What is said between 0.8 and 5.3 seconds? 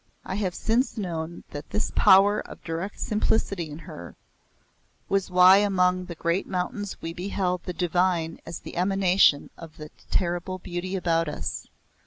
known that this power of direct simplicity in her was